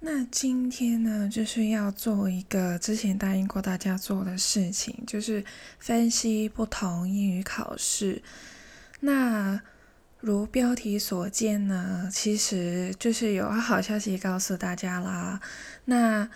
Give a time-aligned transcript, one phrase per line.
[0.00, 5.44] 那今天呢，就是要做一个之前答应过大家做的事情，就是
[5.78, 8.22] 分析不同英语考试。
[9.00, 9.60] 那
[10.20, 15.40] 如标题所见呢，其实就是有好消息告诉大家啦。
[15.86, 16.28] 那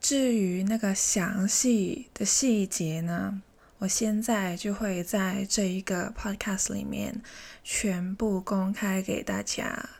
[0.00, 3.42] 至于那个详细的细节呢，
[3.78, 7.20] 我现在就会在这一个 podcast 里面
[7.62, 9.90] 全部公开给大家。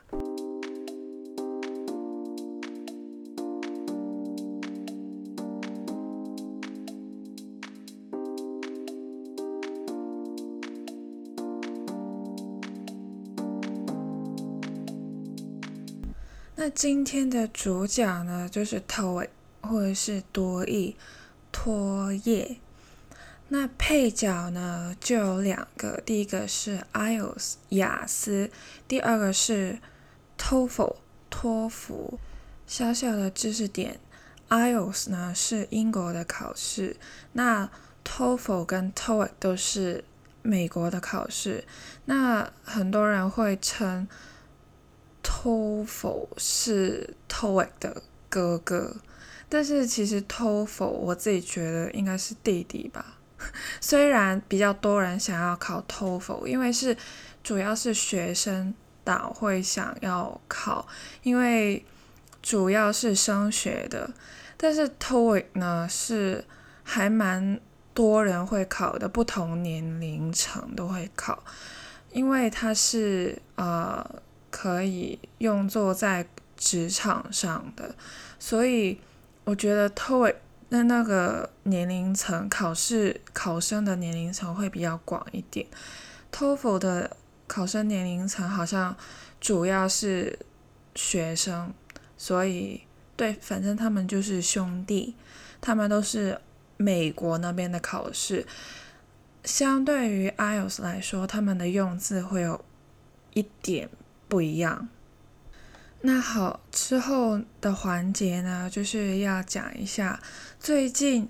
[16.73, 19.27] 今天的主角呢，就是 TOEIC
[19.61, 20.95] 或者是多义
[21.51, 22.57] 托业。
[23.49, 28.49] 那配角呢就有两个，第一个是 IELTS 雅思，
[28.87, 29.79] 第二个是
[30.37, 30.95] TOEFL
[31.29, 32.17] 托福。
[32.65, 33.99] 小小的知识点
[34.47, 36.95] ，IELTS 呢是英国的考试，
[37.33, 37.69] 那
[38.05, 40.05] TOEFL 跟 TOEIC 都是
[40.41, 41.65] 美国的考试。
[42.05, 44.07] 那很多人会称。
[45.23, 48.95] TOEFL 是 TOEIC 的哥哥，
[49.49, 53.17] 但是其实 TOEFL 我自己觉得应该是弟弟吧。
[53.81, 56.95] 虽然比较多人想要考 TOEFL，因为是
[57.43, 60.87] 主要是学生党会想要考，
[61.23, 61.83] 因为
[62.41, 64.11] 主要是升学的。
[64.57, 66.45] 但是 TOEIC 呢是
[66.83, 67.59] 还蛮
[67.93, 71.43] 多人会考的，不同年龄层都会考，
[72.11, 74.21] 因为它是呃。
[74.61, 77.95] 可以用作在职场上的，
[78.37, 78.99] 所以
[79.43, 80.35] 我觉得 TOEIC
[80.69, 85.65] 那那个年龄层考试考生的年龄层会比较广一点
[86.31, 87.17] ，TOEFL 的
[87.47, 88.95] 考生年龄层好像
[89.39, 90.37] 主要是
[90.93, 91.73] 学生，
[92.15, 92.81] 所以
[93.15, 95.15] 对，反正他们就是兄弟，
[95.59, 96.39] 他们都是
[96.77, 98.45] 美国那边的考试，
[99.43, 102.63] 相对于 IELTS 来说，他们的用字会有
[103.33, 103.89] 一点。
[104.31, 104.87] 不一样。
[106.03, 110.21] 那好，之后的环节呢，就是要讲一下
[110.57, 111.29] 最近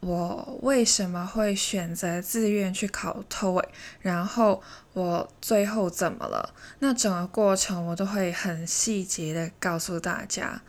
[0.00, 3.64] 我为什么会选择自愿去考 TOEIC，
[4.00, 6.54] 然后我最后怎么了？
[6.80, 10.60] 那整个过程我都会很细节的告诉大家。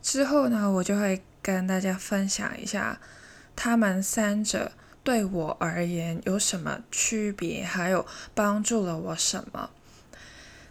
[0.00, 3.00] 之后呢，我就会跟大家分享一下
[3.56, 4.70] 他们三者
[5.02, 8.06] 对我而言有什么区别，还有
[8.36, 9.70] 帮助了我什么。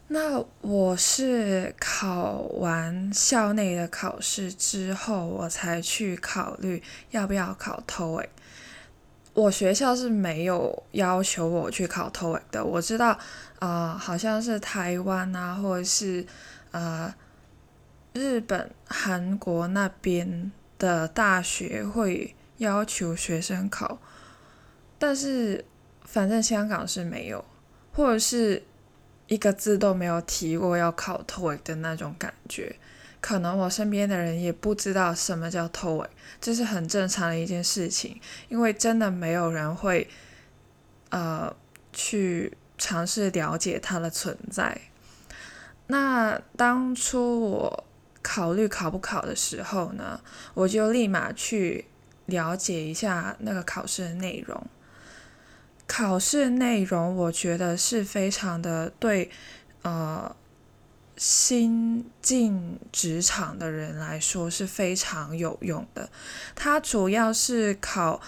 [0.09, 6.81] 那我是考完校内的考试之后，我才去考虑
[7.11, 8.27] 要不要考 TOEIC。
[9.33, 12.63] 我学校是没有要求我去考 TOEIC 的。
[12.63, 13.19] 我知道，
[13.59, 16.25] 呃，好像是台湾啊，或者是
[16.71, 17.13] 呃
[18.13, 23.99] 日本、韩国那边的大学会要求学生考，
[24.97, 25.65] 但是
[26.05, 27.43] 反正香港是没有，
[27.91, 28.63] 或者是。
[29.27, 32.75] 一个字都没有提过要考 TOEIC 的那种感觉，
[33.19, 36.07] 可能我身边的人也不知道什么叫 TOEIC，
[36.39, 40.07] 这是很正常的一件事情，因为真的没有人会，
[41.09, 41.53] 呃，
[41.91, 44.79] 去尝试了解它的存在。
[45.87, 47.83] 那当初我
[48.21, 50.19] 考虑考不考的时候呢，
[50.53, 51.85] 我就立马去
[52.25, 54.67] 了解一下那个考试的内容。
[55.87, 59.31] 考试内容我觉得是非常的对，
[59.81, 60.35] 呃，
[61.15, 66.09] 新进职场的人来说是非常有用的。
[66.53, 68.21] 它主要是考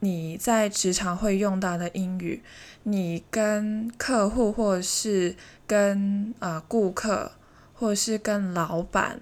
[0.00, 2.42] 你在职场会用到的英语，
[2.82, 5.34] 你跟客户或者是
[5.66, 7.32] 跟呃顾客
[7.72, 9.20] 或者是跟老板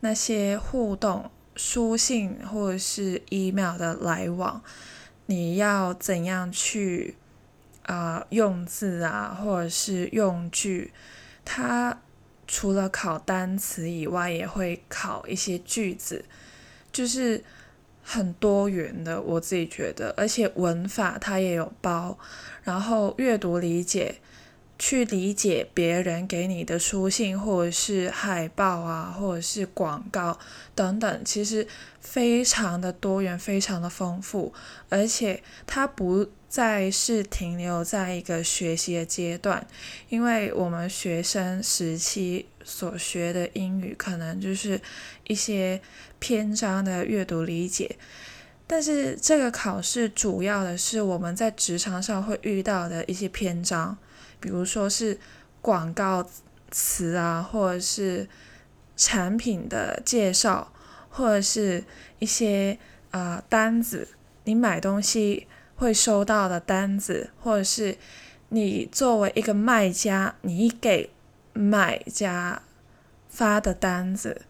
[0.00, 4.62] 那些互动，书信或者是 email 的来往。
[5.26, 7.16] 你要怎样去
[7.82, 10.92] 啊用字啊，或者是用句？
[11.44, 12.00] 它
[12.46, 16.24] 除了考单词以外，也会考一些句子，
[16.92, 17.42] 就是
[18.02, 19.20] 很多元的。
[19.20, 22.18] 我自己觉得，而且文法它也有包，
[22.62, 24.16] 然后阅读理解。
[24.78, 30.38] 去理解别人给你的书信，或者是海报啊，或者是广告
[30.74, 31.66] 等等，其实
[32.00, 34.52] 非常的多元，非常的丰富，
[34.90, 39.66] 而且它不再是停留在一个学习的阶段，
[40.10, 44.80] 因为我们学生时期所学的英语，可能就是
[45.26, 45.80] 一些
[46.18, 47.96] 篇章的阅读理解，
[48.66, 53.96] 但是这个考试主要的是我们在职场上会遇到的一些篇章。
[54.46, 55.18] 比如说是
[55.60, 56.24] 广告
[56.70, 58.28] 词啊，或者是
[58.96, 60.72] 产品的介绍，
[61.10, 61.82] 或者是
[62.20, 62.78] 一些
[63.10, 64.06] 呃单子，
[64.44, 67.98] 你买东西会收到的单子，或者是
[68.50, 71.10] 你作为一个卖家，你给
[71.52, 72.62] 买家
[73.28, 74.42] 发的单子，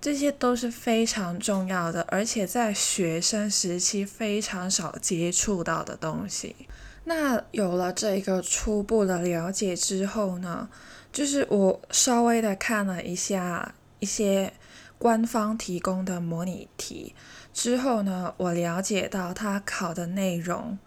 [0.00, 6.56] 这些都是非常重要的，而且在学生时期非常少接触到的东西。
[7.04, 10.68] 那有了这个初步的了解之后呢，
[11.12, 14.52] 就是我稍微的看了一下一些
[14.98, 17.12] 官方提供的模拟题
[17.52, 20.78] 之后呢，我了解到他考的内容，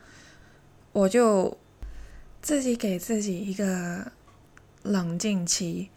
[0.94, 1.58] 我就
[2.42, 4.14] 自己给自己一个
[4.84, 5.90] 冷静期，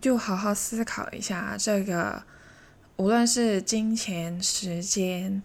[0.00, 2.22] 就好好思考一下这个，
[2.96, 5.42] 无论是金钱、时间，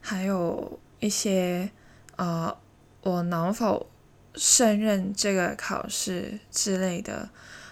[0.00, 1.72] 还有一些
[2.14, 2.56] 呃。
[3.02, 3.88] 我能否
[4.34, 7.28] 胜任这个考试之类的？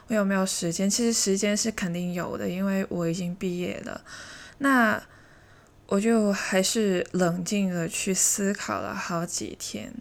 [0.09, 0.91] 我有没有时间？
[0.91, 4.03] 其实时间是肯定有的，因为我已经毕业了。
[4.59, 5.01] 那
[5.87, 9.95] 我就还是冷静的去思考了好几天。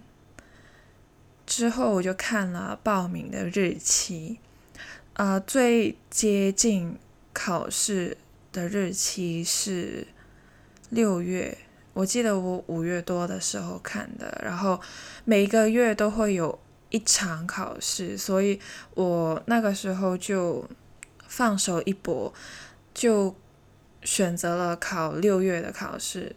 [1.46, 4.40] 之后我就看了报名的日期，
[5.14, 6.98] 呃，最接近
[7.32, 8.18] 考试
[8.52, 10.08] 的日期是
[10.90, 11.58] 六月。
[11.94, 14.80] 我记得我五月多的时候看的，然后
[15.26, 16.58] 每个月都会有
[16.90, 18.60] 一场考试，所以
[18.94, 20.68] 我那个时候就
[21.28, 22.34] 放手一搏，
[22.94, 23.36] 就
[24.04, 26.36] 选择了考六月的考试。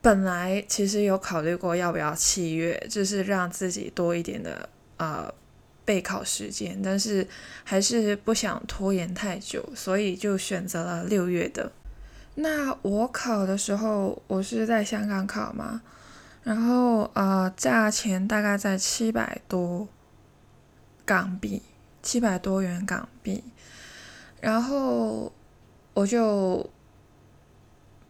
[0.00, 5.32] 本来其实有考虑过要不要七月，就是让自己多一点的呃
[5.84, 7.24] 备考时间，但是
[7.62, 11.70] 还是不想拖延太久，所以就选择了六月的。
[12.34, 15.82] 那我考的时候，我是在香港考嘛，
[16.42, 19.86] 然后呃，价钱大概在七百多
[21.04, 21.60] 港币，
[22.02, 23.44] 七百多元港币，
[24.40, 25.30] 然后
[25.92, 26.70] 我就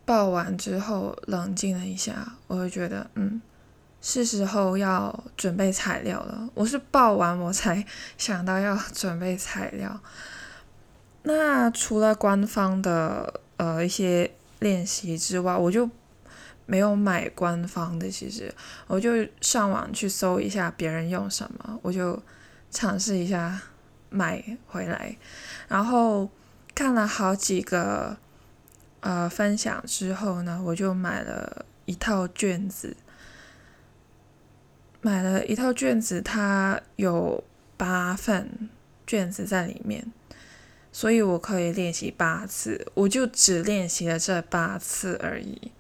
[0.04, 3.42] 报完之后冷静了一下，我就觉得嗯，
[4.00, 6.48] 是时候要准备材料了。
[6.54, 7.84] 我是报完我才
[8.16, 9.98] 想到要准备材料。
[11.24, 13.40] 那除了官方的。
[13.62, 14.28] 呃，一些
[14.58, 15.88] 练习之外，我就
[16.66, 18.10] 没有买官方的。
[18.10, 18.52] 其实，
[18.88, 22.20] 我就上网去搜一下别人用什么，我就
[22.72, 23.62] 尝试一下
[24.10, 25.16] 买回来。
[25.68, 26.28] 然后
[26.74, 28.16] 看了好几个
[28.98, 32.96] 呃分享之后呢，我就买了一套卷子，
[35.02, 37.44] 买了一套卷子，它有
[37.76, 38.68] 八份
[39.06, 40.10] 卷子在里面。
[40.94, 45.72] 所以我可以练习八次，我就只练习了这八次而已。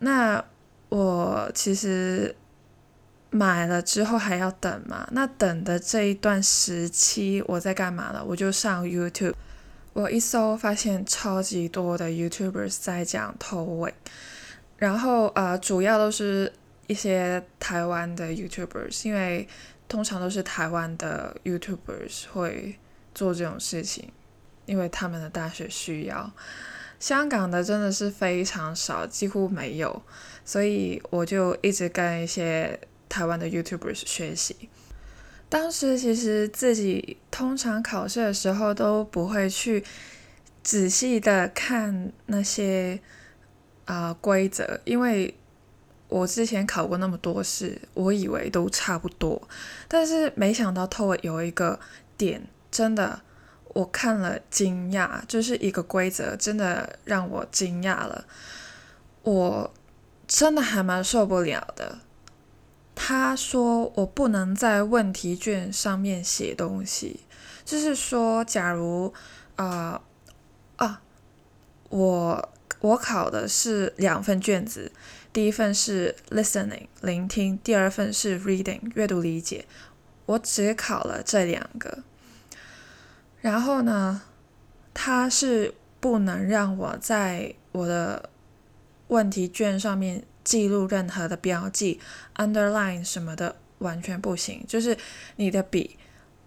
[0.00, 0.44] 那
[0.88, 2.34] 我其实
[3.30, 5.08] 买了之后还要等嘛？
[5.12, 8.24] 那等的这一段时期我在干嘛呢？
[8.26, 9.34] 我就上 YouTube，
[9.92, 13.94] 我一搜发现超级多的 YouTubers 在讲头尾，
[14.78, 16.52] 然后呃，主要都是
[16.88, 19.46] 一些台湾的 YouTubers，因为
[19.86, 22.80] 通常都是台湾的 YouTubers 会。
[23.14, 24.10] 做这种事情，
[24.66, 26.32] 因为他们的大学需要，
[26.98, 30.02] 香港的真的是非常少，几乎没有，
[30.44, 32.78] 所以我就一直跟一些
[33.08, 34.68] 台湾的 YouTubers 学习。
[35.48, 39.84] 当时其实自己通常考试的时候都不会去
[40.62, 42.98] 仔细的看那些
[43.84, 45.34] 啊规则，因为
[46.08, 49.46] 我之前考过那么多试，我以为都差不多，
[49.88, 51.78] 但是没想到透过有一个
[52.16, 52.46] 点。
[52.72, 53.20] 真的，
[53.74, 58.24] 我看了惊讶，就是一个规则，真的让我惊讶了。
[59.22, 59.72] 我
[60.26, 61.98] 真的还蛮受不了的。
[62.94, 67.20] 他说我不能在问题卷上面写东西，
[67.64, 69.12] 就是说，假如
[69.56, 70.00] 啊
[70.76, 71.02] 啊，
[71.90, 74.90] 我我考的是两份卷子，
[75.32, 79.66] 第一份是 listening 聆听，第二份是 reading 阅读理解，
[80.26, 81.98] 我只考了这两个。
[83.42, 84.22] 然后呢，
[84.94, 88.30] 他是不能让我在我的
[89.08, 92.00] 问题卷上面记录任何的标记
[92.36, 94.64] ，underline 什么的完全不行。
[94.66, 94.96] 就是
[95.36, 95.98] 你的笔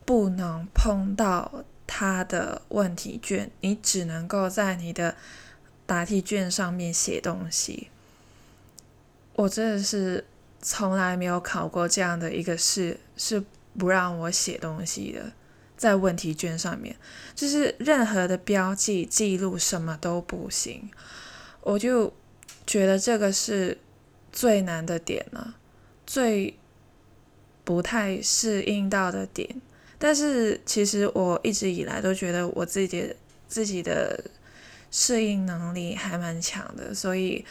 [0.05, 5.15] 不能碰到他的问题卷，你只能够在你的
[5.85, 7.89] 答题卷上面写东西。
[9.33, 10.23] 我真的是
[10.61, 13.43] 从来没有考过这样的一个试，是
[13.77, 15.33] 不让我写东西的。
[15.77, 16.95] 在问题卷上面，
[17.35, 20.89] 就是任何的标记记录什么都不行，
[21.61, 22.13] 我就
[22.65, 23.77] 觉得这个是
[24.31, 25.55] 最难的点了，
[26.05, 26.57] 最
[27.63, 29.61] 不太适应到的点。
[29.97, 33.15] 但是其实我一直以来都觉得我自己
[33.47, 34.23] 自己的
[34.91, 37.43] 适应能力还蛮强的，所以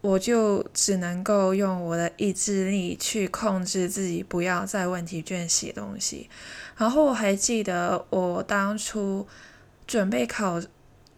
[0.00, 6.28] 我就只能够用我的意志力去控制自己，不要在问题卷写东西。
[6.78, 9.26] 然后我还记得我当初
[9.86, 10.58] 准备考、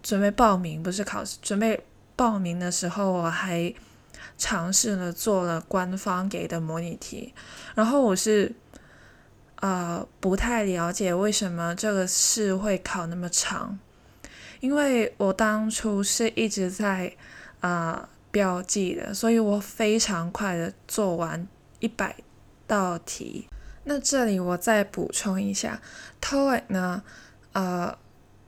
[0.03, 1.81] 准备报名，不是考试，准备
[2.17, 3.73] 报名的时候，我还
[4.37, 7.33] 尝试了做了官方给的模拟题，
[7.77, 8.53] 然后我是。
[9.63, 13.79] 呃，不太了解为什么这个试会考那么长，
[14.61, 17.15] 因为我当初是一直在
[17.61, 21.47] 啊标记的，所以我非常快的做完
[21.81, 22.17] 一百
[22.67, 23.49] 道题。
[23.85, 25.81] 那这里我再补充一下
[26.21, 27.03] ，TOEIC 呢，
[27.53, 27.97] 呃，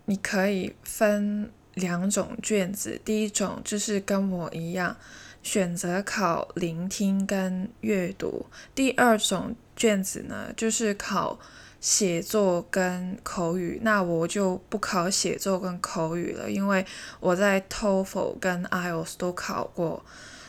[0.04, 4.96] 你可以分两种卷子，第一种就是跟我一样
[5.42, 9.54] 选择考聆听跟阅读，第二种。
[9.74, 11.36] 卷子呢，就是考
[11.80, 16.84] 写作跟口语，那我就不考写作跟口语了，因为
[17.18, 20.04] 我在 TOEFL 跟 IELTS 都考过，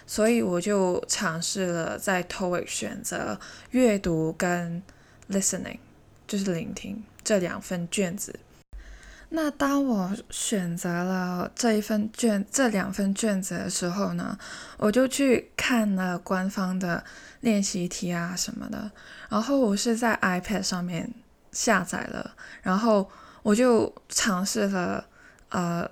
[0.06, 3.40] 所以我就尝试了在 TOEIC 选择
[3.72, 4.84] 阅读跟
[5.30, 5.80] listening，
[6.28, 8.38] 就是聆听这两份卷子。
[9.30, 14.38] 那当我选择了这一份卷、这两份卷子的时候呢，
[14.78, 17.04] 我就去看了官方的
[17.40, 18.92] 练习题啊什么的，
[19.30, 21.12] 然后我是在 iPad 上面
[21.52, 23.10] 下载了，然后
[23.42, 25.06] 我就尝试了，
[25.50, 25.90] 呃。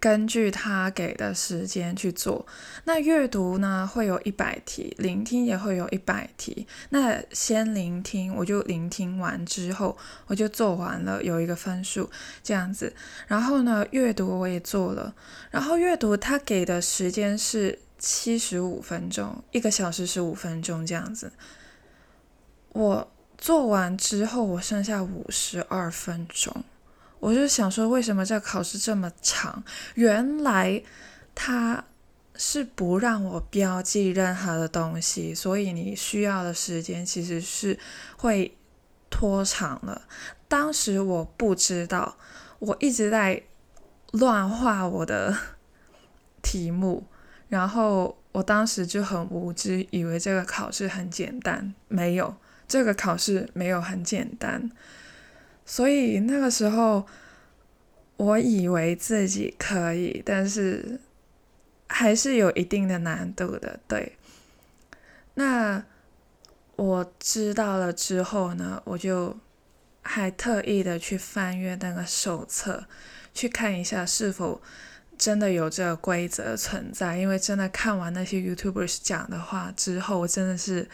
[0.00, 2.46] 根据他给的时间去做，
[2.84, 6.66] 那阅读呢会有一百题，聆听也会有一百题。
[6.88, 12.10] 那先聆听，我就聆听完之后，我就做完了，有一个分数
[12.42, 12.94] 这样子。
[13.26, 15.14] 然后呢，阅读我也做了，
[15.50, 21.30] 然后阅读他给的时间是七十五分钟，一个小时十五分钟这样子。
[22.72, 26.64] 我做完之后，我剩下五十二分钟。
[27.20, 29.62] 我就想说，为什么这个考试这么长？
[29.94, 30.82] 原来
[31.34, 31.84] 他
[32.34, 37.78] 是不让我标记任何的东西，所以你需要的时间其实是
[38.16, 38.56] 会
[39.10, 40.02] 拖长了。
[40.48, 42.16] 当时我不知道，
[42.58, 43.42] 我一直在
[44.12, 45.36] 乱画我的
[46.42, 47.06] 题目，
[47.48, 51.74] 然后我当时就很无知，以为这个考试很简单。
[51.88, 52.34] 没有，
[52.66, 54.70] 这个考试没有很简单。
[55.70, 57.06] 所以那个时候，
[58.16, 60.98] 我以为自己可以，但是
[61.86, 63.78] 还是有一定的难度的。
[63.86, 64.18] 对，
[65.34, 65.84] 那
[66.74, 69.38] 我知道了之后呢，我就
[70.02, 72.86] 还特意的去翻阅那个手册，
[73.32, 74.60] 去看一下是否
[75.16, 77.16] 真的有这个规则存在。
[77.16, 80.88] 因为真的看完那些 YouTubers 讲的话之后，我真的是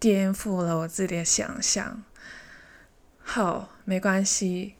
[0.00, 2.02] 颠覆了我自己的想象。
[3.24, 4.74] 好，没关系，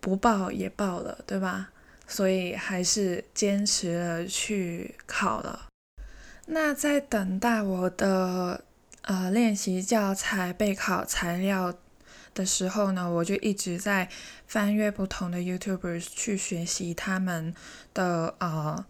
[0.00, 1.70] 不报也报了，对吧？
[2.06, 5.66] 所以还是坚持了去考了。
[6.46, 8.64] 那在等待我的
[9.02, 11.74] 呃练习教材备考材料
[12.32, 14.08] 的时候呢，我就一直在
[14.46, 17.54] 翻阅不同的 YouTubers 去学习他们
[17.92, 18.84] 的呃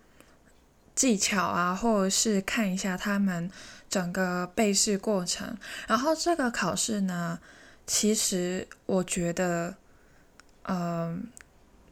[0.95, 3.51] 技巧啊，或者是看一下他们
[3.89, 5.57] 整个背试过程。
[5.89, 7.41] 然后这个考试呢。
[7.87, 9.77] 其实我觉得，
[10.63, 11.29] 嗯，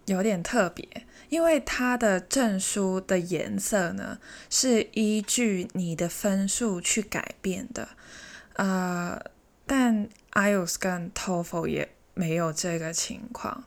[0.07, 0.87] 有点特别，
[1.29, 4.19] 因为它的证书的颜色呢
[4.49, 7.89] 是依据你的分数去改变的，
[8.55, 9.21] 呃，
[9.67, 13.65] 但 IELTS 跟 TOEFL 也没有这个情况，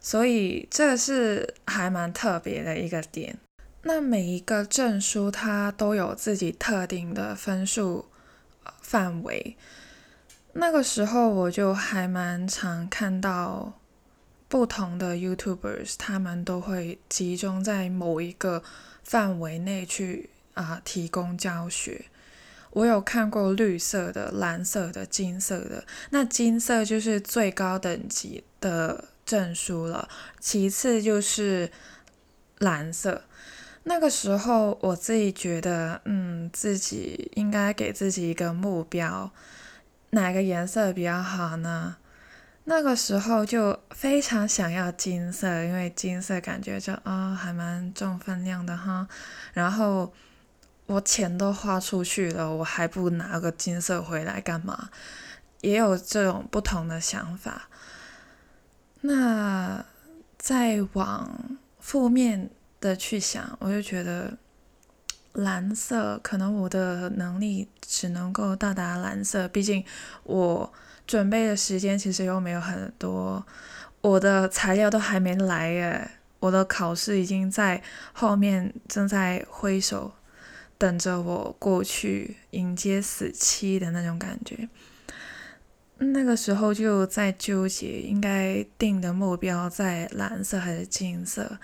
[0.00, 3.38] 所以这是还蛮特别的一个点。
[3.84, 8.06] 那每一个证书它都有自己特定的分数
[8.80, 9.56] 范围。
[10.54, 13.72] 那个时候我就还蛮常看到
[14.48, 18.62] 不同的 YouTubers，他们都会集中在某一个
[19.02, 22.04] 范围内去啊提供教学。
[22.72, 25.84] 我有看过绿色的、蓝色的、金色的。
[26.10, 31.70] 那金色就是最高等级的证书了，其次就是
[32.58, 33.24] 蓝色。
[33.84, 39.30] 那个时候我自己觉得，嗯，自己应该给自己一个目标。
[40.14, 41.96] 哪个颜色比较好呢？
[42.64, 49.08] 那个时候就非常想要金色，因为金色感觉就啊还蛮重分量的哈。
[49.54, 50.12] 然后
[50.84, 54.90] 我钱都花出去了，我还不拿个金色回来干嘛？
[55.62, 57.70] 也有这种不同的想法。
[59.00, 59.82] 那
[60.36, 62.50] 再往负面
[62.80, 64.36] 的去想，我就觉得。
[65.32, 69.84] 蓝色可能我的能力只能够到达蓝色，毕竟
[70.24, 70.72] 我
[71.06, 73.46] 准备的时间其实又没有很多。
[74.00, 76.10] 我的材料都还没来耶，
[76.40, 80.12] 我的考试已经在后面正在挥手，
[80.76, 84.68] 等着我过去迎接死期的那种感觉。
[85.98, 91.60] 那个时候就在纠结，应该定的目标在蓝色还是金色。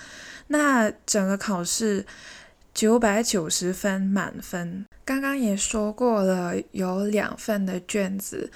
[0.46, 2.06] 那整个考试
[2.78, 8.52] 九百九十分满分，刚刚也说过了，有两份的卷子，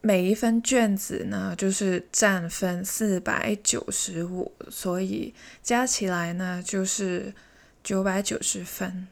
[0.00, 7.34] 每一份卷子呢就是占分四百九十五，所以加起来呢就是
[7.82, 9.08] 九百九十分。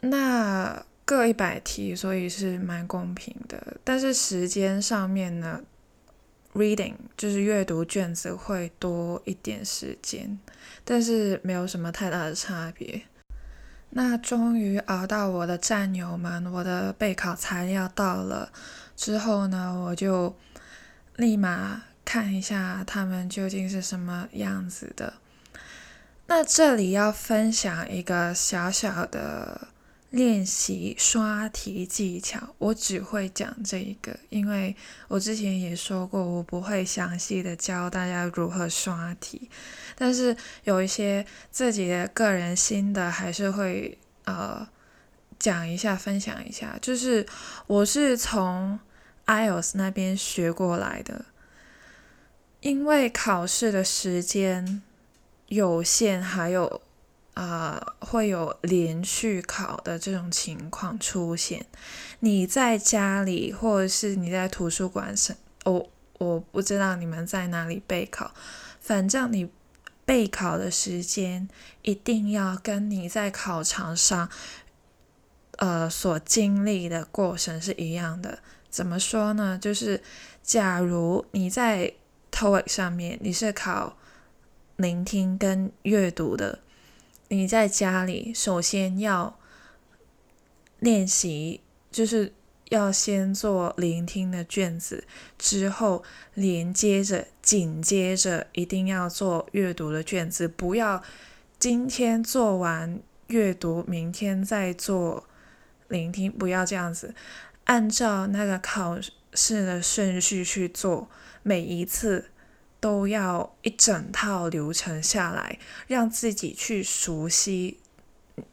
[0.00, 3.78] 那各一百题，所以是蛮公平的。
[3.82, 5.62] 但是时间上面呢
[6.52, 10.38] ，reading 就是阅读卷子会多一点时间，
[10.84, 13.00] 但是没有什么太大的差别。
[13.90, 18.50] 那终于熬到我的战友们，我的备考材料到了
[18.96, 20.36] 之后呢，我就
[21.16, 25.14] 立马看一下他们究竟是什么样子的。
[26.26, 29.68] 那这里要分享一个小小的。
[30.10, 34.74] 练习刷题技巧，我只会讲这一个，因为
[35.06, 39.48] 我之前也说过，我不会详细的教大家如何刷题，
[39.94, 44.66] 但是有一些自己的个人心得，还是会呃
[45.38, 46.76] 讲一下，分享一下。
[46.82, 47.24] 就是
[47.68, 48.80] 我是从
[49.26, 51.24] IELTS 那边学过来的，
[52.62, 54.82] 因为考试的时间
[55.46, 56.82] 有限，还有。
[57.40, 61.64] 啊，会有连续考的这种情况出现。
[62.18, 68.34] 你在家里，或者是你在图书馆上，我我不知道你们在哪里备考，
[68.78, 69.50] 反正你
[70.04, 71.48] 备考的时间
[71.80, 74.28] 一定要跟你在考场上，
[75.56, 78.40] 呃，所经历的过程是一样的。
[78.68, 79.58] 怎么说呢？
[79.58, 80.02] 就是
[80.42, 81.94] 假如你在
[82.30, 83.96] TOEIC 上面你是考
[84.76, 86.58] 聆听跟阅读的。
[87.32, 89.38] 你在家里首先要
[90.80, 91.60] 练习，
[91.92, 92.32] 就是
[92.70, 95.04] 要先做聆听的卷子，
[95.38, 96.02] 之后
[96.34, 101.04] 连接着紧接着一定要做阅读的卷子，不要
[101.56, 105.28] 今天做完阅读，明天再做
[105.86, 107.14] 聆听，不要这样子，
[107.66, 108.98] 按照那个考
[109.34, 111.08] 试的顺序去做，
[111.44, 112.30] 每一次。
[112.80, 117.78] 都要一整套流程下来，让自己去熟悉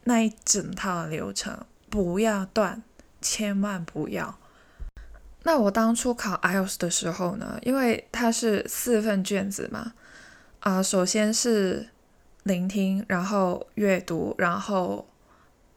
[0.04, 2.84] 那一整套流程，不要断，
[3.22, 4.38] 千万不要。
[5.44, 9.94] 那我当初考 IELTS 的时候呢，因为它是四份卷子嘛，
[10.60, 11.88] 啊，首先是
[12.44, 15.08] 聆听，然后阅读，然后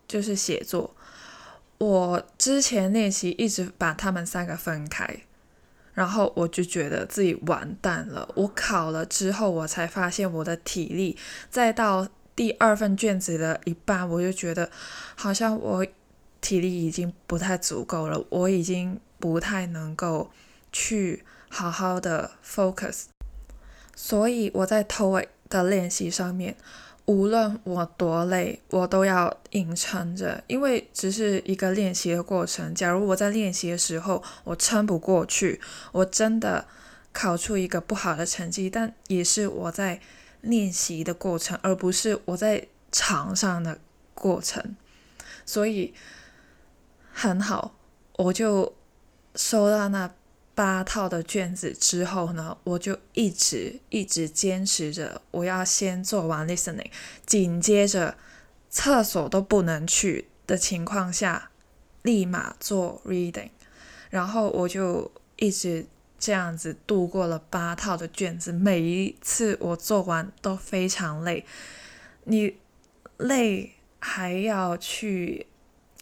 [0.08, 0.96] 就是写作。
[1.78, 5.20] 我之前练习一直把他们三个分开。
[6.00, 8.26] 然后我就觉得自己完蛋了。
[8.34, 11.14] 我考了之后，我才发现我的体力，
[11.50, 14.70] 再到第二份卷子的一半，我就觉得
[15.14, 15.86] 好像我
[16.40, 20.30] 体力已经不太足够了，我已经不太能够
[20.72, 23.04] 去好好的 focus。
[23.94, 26.56] 所以我在头尾的练习上面。
[27.10, 32.72] 无论我多累，我都要硬撑着，因为只是一个练习的过程。
[32.72, 36.64] 假如我在练习的时候我撑不过去，我真的
[37.12, 40.00] 考出一个不好的成绩，但也是我在
[40.42, 43.76] 练习的过程，而不是我在场上的
[44.14, 44.76] 过程。
[45.44, 45.92] 所以
[47.12, 47.74] 很好，
[48.18, 48.72] 我就
[49.34, 50.08] 收到那。
[50.60, 56.90] 八套的卷子之后呢，我就一直一直坚持着，我要先做完 listening，
[57.24, 58.14] 紧接着
[58.68, 61.50] 厕所都不能去的情况下，
[62.02, 63.48] 立马做 reading，
[64.10, 65.86] 然后我就一直
[66.18, 68.52] 这样子度过了八套的卷子。
[68.52, 71.46] 每一次我做完都非常累，
[72.24, 72.58] 你
[73.16, 75.46] 累还要去。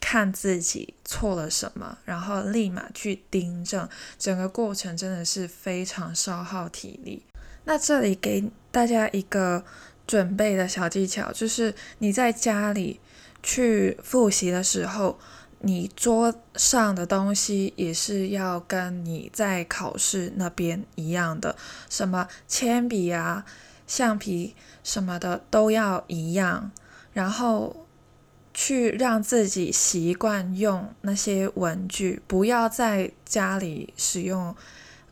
[0.01, 7.23] 看自己错了什么，然后立马去订正，整个过程真的是非常消耗体力。
[7.65, 9.65] 那这里给大家一个
[10.07, 13.01] 准备的小技巧，就是你在家里
[13.43, 15.19] 去复习的时候，
[15.61, 21.57] 你桌上的东西也是要跟你在考试那边一样的，
[21.91, 23.45] 什么铅笔啊、
[23.87, 26.71] 橡皮什么的都要一样，
[27.13, 27.85] 然后。
[28.61, 34.53] 去让自己习惯用那些文具，不要在家里使用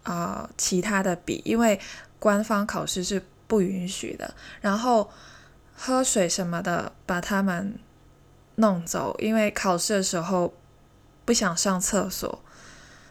[0.02, 1.78] 啊其他的笔，因为
[2.18, 4.34] 官方考试是不允许的。
[4.60, 5.08] 然后
[5.76, 7.78] 喝水什么的，把它们
[8.56, 10.52] 弄走，因为考试的时候
[11.24, 12.42] 不想上厕所，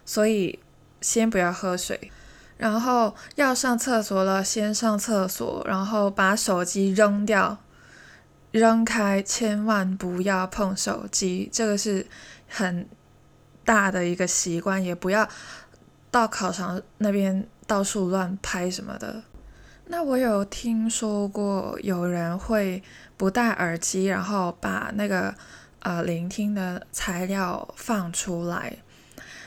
[0.04, 0.58] 所以
[1.00, 2.12] 先不要喝水。
[2.58, 7.56] 然后要上厕所了，先上厕所，然后把手机扔掉，
[8.50, 12.06] 扔开，千万不要碰手机，这个是
[12.48, 12.88] 很
[13.64, 15.28] 大的一个习惯，也不要
[16.10, 19.22] 到考场那边到处乱拍什么的。
[19.86, 22.82] 那我有听说过有人会
[23.16, 25.34] 不戴耳机，然后把那个
[25.80, 28.78] 呃聆听的材料放出来，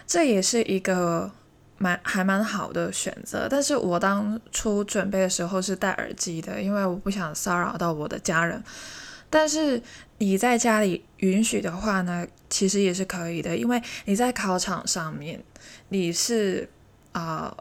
[0.06, 1.32] 这也是一个。
[1.80, 8.62] 蛮还蛮好的选择，但是我当初准备的时候是戴耳机的，因为我不想骚扰到我的家人。
[9.30, 9.82] 但是
[10.18, 15.42] 你在家里允许的话呢，其实也是可以的，因为你在考场上面
[15.88, 16.70] 你是
[17.14, 17.56] 啊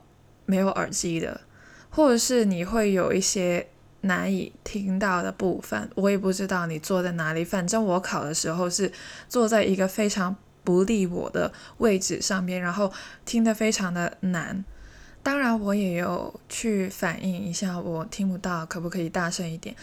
[0.46, 1.40] 没有耳机的，
[1.88, 3.68] 或者是你会有一些
[4.00, 8.90] 难以听到的部分，我也不知道你坐在哪里，反正我考的时候是
[9.28, 10.34] 坐在一个非常。
[10.68, 12.92] 不利我的位置上面，然后
[13.24, 14.62] 听得非常的难。
[15.22, 19.74] 当然，我也有去反映一下，我听不到，可不可以大声一点？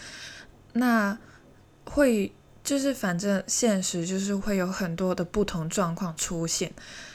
[0.74, 1.18] 那
[1.86, 6.72] 会就是反正现实就是会有很多的不同状况出现。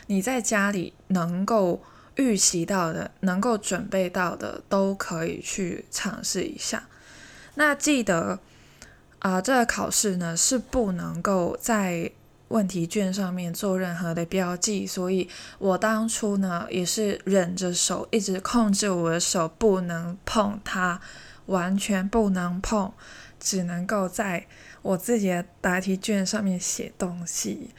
[0.07, 1.81] 你在家里能够
[2.15, 6.89] 预习到的、能够准备到的，都可以去尝试一下。
[7.55, 8.39] 那记得
[9.19, 12.11] 啊，这个考试呢是不能够在。
[12.51, 20.99] 问题卷上面做任何的标记，所以我当初呢也是忍着手，一直控制我的手不能碰它，
[21.45, 22.91] 完全不能碰，
[23.39, 24.47] 只能够在
[24.81, 27.69] 我自己的答题卷上面写东西。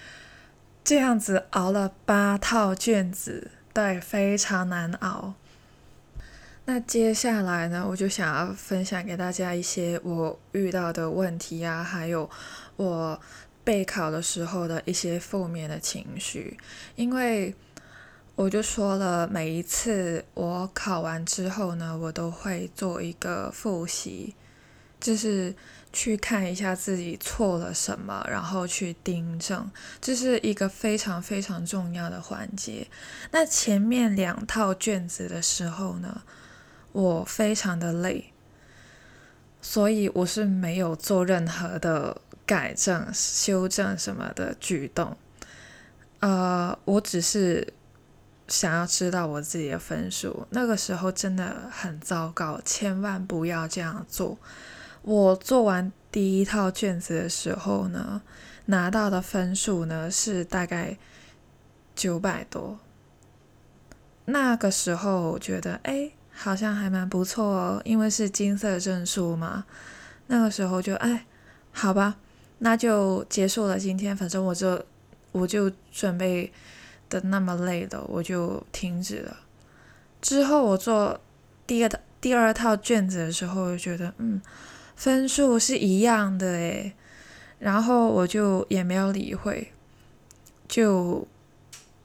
[0.82, 5.35] 这样子熬了八套卷子，对，非常难熬。
[6.64, 12.30] 那接下来呢，我就想要分享给大家一些我遇到的问题啊，还有
[12.76, 13.20] 我。
[13.64, 16.59] 备考的时候的一些负面的情绪，
[16.96, 17.55] 因为
[18.35, 24.35] 我就说了，每一次我考完之后呢，我都会做一个复习，
[24.98, 25.55] 就是
[25.92, 29.70] 去看一下自己错了什么，然后去订正，
[30.01, 32.88] 这是一个非常非常重要的环节。
[33.31, 36.22] 那前面两套卷子的时候呢，
[36.90, 38.33] 我非常的累，
[39.61, 42.20] 所以我是没有做任何的。
[42.53, 45.17] 改正、修正什么的举动，
[46.21, 47.73] 呃，我只是
[48.47, 50.47] 想要知道我自己的分数。
[50.51, 54.37] 那个时候真的很糟糕，千万不要这样做。
[55.01, 58.21] 我做完第一套卷子的时候呢，
[58.67, 60.99] 拿到的分数呢是大概
[61.97, 62.79] 九百多。
[64.27, 69.65] 那个时候我觉得，哎，好像还蛮不错哦，因为是金色证书嘛。
[70.27, 71.25] 那个时候就，哎，
[71.73, 72.19] 好吧。
[72.64, 73.77] 那就结束了。
[73.77, 74.81] 今天反正我就
[75.33, 76.53] 我就准备
[77.11, 79.37] 的那么累了，我就停止了。
[80.20, 81.20] 之后我做
[81.66, 84.40] 第二套第二套卷子的时候，就觉得嗯，
[84.94, 86.92] 分数是一样的诶，
[87.59, 89.72] 然后我就也没有理会，
[90.68, 91.27] 就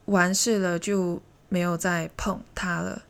[0.05, 3.03] 完事了，就没有再碰它了。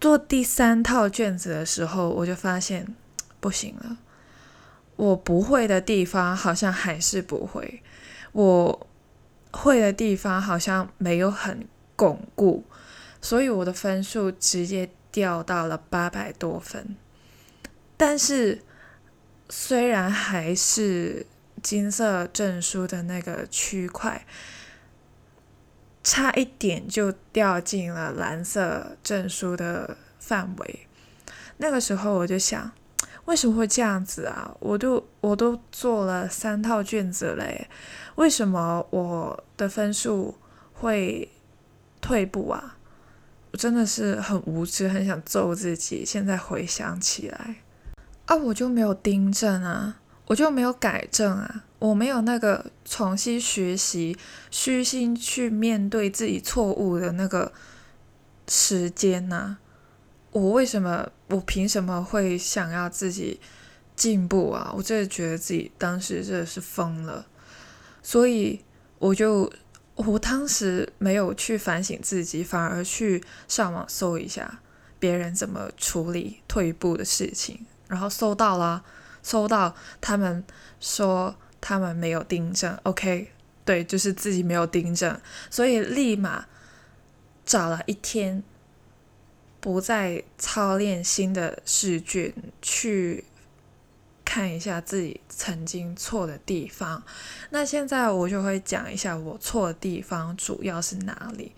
[0.00, 2.94] 做第三套卷子的时候，我就发现
[3.40, 3.96] 不行了。
[4.98, 7.80] 我不会的地方好像还是不会，
[8.32, 8.88] 我
[9.52, 12.64] 会的地方好像没有很巩固，
[13.22, 16.96] 所以我的分数直接掉到了八百多分。
[17.96, 18.64] 但是
[19.48, 21.24] 虽然还是
[21.62, 24.26] 金色证书的那个区块，
[26.02, 30.80] 差一点就掉进了蓝色证书的范围。
[31.58, 32.72] 那个时候我就想。
[33.28, 34.56] 为什么会这样子啊？
[34.58, 37.68] 我都我都做了三套卷子嘞，
[38.14, 40.34] 为什么我的分数
[40.72, 41.30] 会
[42.00, 42.78] 退步啊？
[43.52, 46.06] 我真的是很无知，很想揍自己。
[46.06, 47.56] 现在回想起来，
[48.24, 54.16] 啊，我就没有订正啊，我就没有改正啊，我没有那个重新学习、
[54.50, 57.52] 虚心去面对自己错误的那个
[58.48, 59.58] 时间呐。
[60.30, 61.10] 我为什么？
[61.28, 63.38] 我凭什么会想要自己
[63.94, 64.72] 进步啊？
[64.74, 67.26] 我真的觉得自己当时真的是疯了，
[68.02, 68.64] 所以
[68.98, 69.52] 我就
[69.94, 74.60] 我当时没有去反省自己，反而去上网搜一下
[74.98, 78.82] 别人怎么处理退步的事情，然后搜到了，
[79.22, 80.42] 搜到他们
[80.80, 83.30] 说他们没有订正，OK，
[83.64, 86.46] 对，就是自己没有订正，所以立马
[87.44, 88.42] 找了一天。
[89.60, 93.24] 不再操练新的试卷，去
[94.24, 97.02] 看一下自己曾经错的地方。
[97.50, 101.52] 那现在我就会讲一下我错的地方主要是哪里。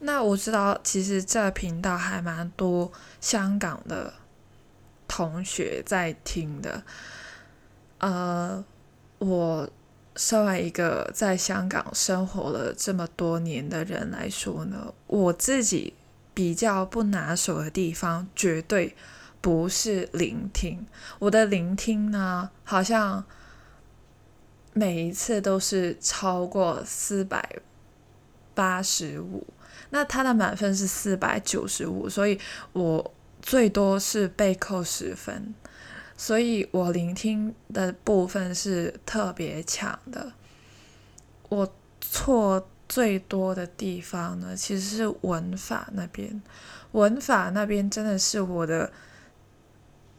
[0.00, 4.12] 那我知道，其实这频道还蛮多香港的
[5.08, 6.82] 同学在听的。
[7.98, 8.62] 呃，
[9.18, 9.68] 我
[10.16, 15.94] 身为一个在香港生活了这么多年的人来说呢，我自己
[16.34, 18.94] 比较不拿手的地方，绝对
[19.40, 20.84] 不是聆听。
[21.20, 23.24] 我的聆听呢，好像
[24.72, 27.56] 每一次都是超过四百
[28.54, 29.46] 八十五。
[29.90, 32.38] 那他的满分是四百九十五，所以
[32.72, 35.54] 我最多是被扣十分，
[36.16, 40.32] 所以我聆听的部分是特别强的。
[41.48, 46.40] 我错最多的地方呢，其实是文法那边，
[46.92, 48.92] 文法那边真的是我的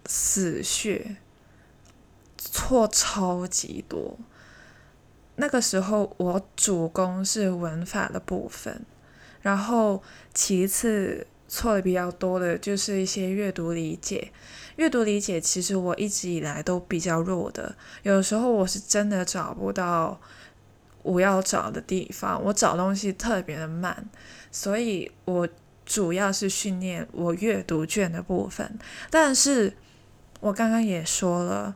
[0.05, 1.15] 死穴，
[2.37, 4.17] 错超级多。
[5.37, 8.85] 那个时候我主攻是文法的部分。
[9.41, 14.33] 然后，其次错的比较多的就是一些阅读理解。
[14.75, 20.19] 阅读理解其实我一直以来都比较弱的，有时候我是真的找不到
[21.05, 24.09] 我要找的地方，我找东西特别的慢，
[24.51, 25.47] 所以我
[25.85, 28.77] 主要是训练我阅读卷的部分。
[29.09, 29.71] 但是
[30.39, 31.75] 我刚刚也说了，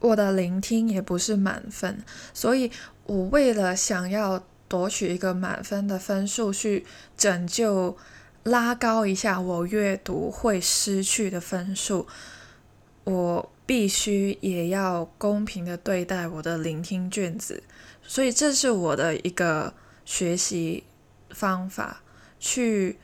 [0.00, 2.02] 我的聆听也不是满分，
[2.34, 2.70] 所以
[3.04, 4.42] 我为了想要。
[4.68, 6.84] 夺取一个满分的分数，去
[7.16, 7.96] 拯救、
[8.42, 12.04] 拉高一下我阅读会失去的分数，
[13.04, 17.62] 我必须也要公平的对待我的聆听卷子，
[18.06, 20.84] 所以这是我的一个学习
[21.30, 22.02] 方法，
[22.38, 22.98] 去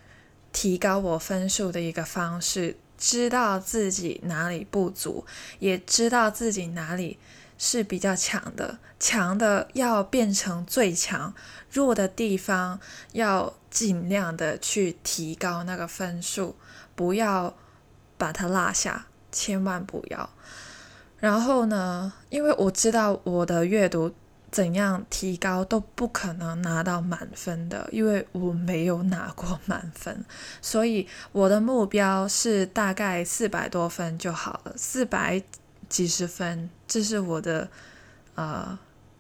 [0.53, 5.25] 提高我分数的一个方式，知道自己哪里不足，
[5.59, 7.19] 也知道自己哪里。
[7.59, 11.33] 是比较强的，强的要变成最强，
[11.71, 12.81] 弱的地方
[13.13, 16.57] 要尽量的去提高那个分数，
[16.97, 17.55] 不要
[18.19, 20.29] 把它落下，千万不要。
[21.21, 24.13] 然后呢，因为我知道我的阅读
[24.53, 30.25] 怎样提高都不可能拿到满分的，因为我没有拿过满分，
[30.61, 35.43] 所以我的目标是大概四百多分就好了，四百。
[35.89, 37.69] 几十分，这是我的
[38.35, 38.79] 呃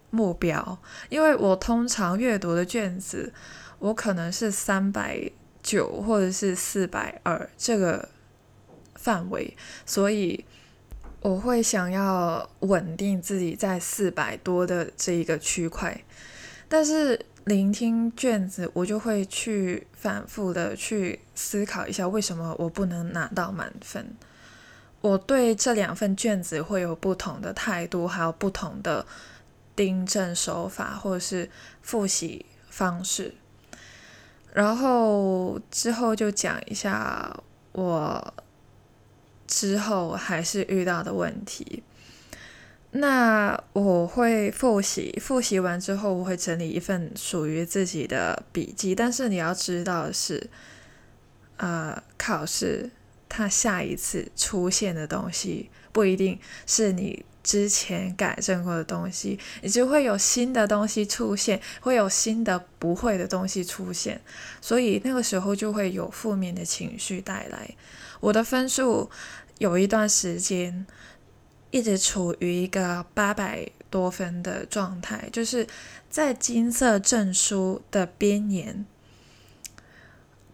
[0.09, 0.79] 目标，
[1.11, 3.31] 因为我通常阅读的卷子，
[3.79, 5.31] 我可能是三百
[5.62, 8.09] 九或者是四百二这个
[8.95, 10.42] 范围，所以
[11.23, 16.05] 我会想要稳定自己在四百多的这一个区块，
[16.69, 24.15] 但是聆听卷子，我就会去反复的去思考一下，为什么我不能拿到满分。
[25.01, 29.07] 我对这两份卷子会有不同的态度，还有不同的
[29.77, 31.49] 订正手法或者是
[31.83, 33.35] 复习方式。
[34.53, 37.37] 然后之后就讲一下
[37.73, 38.35] 我
[39.53, 41.83] 之后还是遇到的问题。
[42.93, 48.95] 那我会复习，复习完之后我会整理一份属于自己的笔记。
[48.95, 50.49] 但是你要知道的是，
[51.59, 52.91] 呃，考试。
[53.35, 64.21] 它下一次出现的东西不一定是你之前改正过的东西，你就会有新的东西出现，会有新的不会的东西出现，
[64.61, 67.71] 所以那个时候就会有负面的情绪带来。
[68.21, 69.11] 我的分数
[69.59, 70.87] 有一段时间
[71.71, 75.67] 一直处于一个八百多分的状态，就是
[76.11, 78.85] 在金色证书的边沿，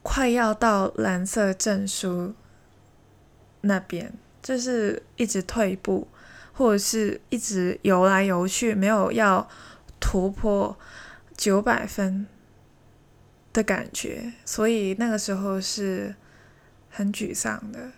[0.03, 2.35] 快要到蓝色证书。
[3.63, 6.07] 那边就是一直退步，
[6.53, 9.49] 或者是一直游来游去，没有要
[9.99, 10.79] 突破
[11.37, 12.25] 九百分
[13.53, 16.15] 的感觉，所以那个时候是
[16.89, 17.91] 很沮丧的，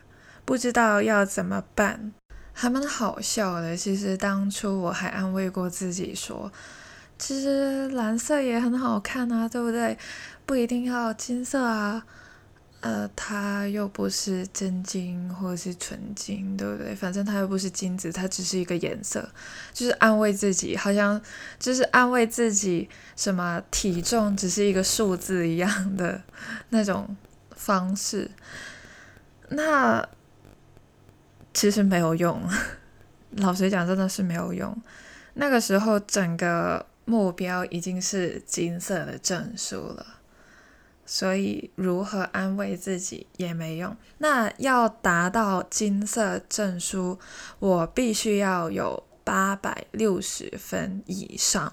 [0.51, 2.13] 不知道要怎么办，
[2.53, 3.77] 还蛮好笑的。
[3.77, 6.51] 其实当初我还安慰过自己说，
[7.17, 9.97] 其实蓝色也很好看啊，对不对？
[10.45, 12.05] 不一定要金色啊。
[12.81, 16.97] 呃，它又不是真金或者是纯金，对不对？
[16.97, 19.31] 反正它又不是金子，它只是一个颜色，
[19.73, 21.23] 就是安慰自己，好像
[21.61, 26.21] 就是安慰自己，什么体重只是一个数字一样的
[26.71, 27.17] 那种
[27.55, 28.29] 方式。
[29.51, 30.09] 那
[31.53, 32.43] 其实没有用，
[33.37, 34.77] 老实讲，真的是没有用。
[35.35, 40.07] 那个时候，整个目标已经是金色的证书了。
[41.07, 43.97] 所以，如何安慰自己也没用。
[44.19, 47.19] 那要达到金色证书，
[47.59, 51.73] 我必须要有八百六十分以上。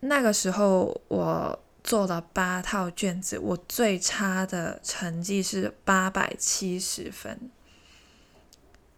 [0.00, 7.50] 那个时候，我做了八套卷子，我最差的成绩是八百七十分，